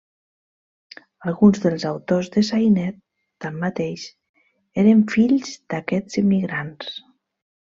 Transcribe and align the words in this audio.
Alguns 1.31 1.59
dels 1.65 1.85
autors 1.89 2.31
de 2.35 2.43
sainet 2.47 2.97
tanmateix 3.47 4.07
eren 4.85 5.05
fills 5.13 5.53
d'aquests 5.75 6.19
immigrants. 6.25 6.91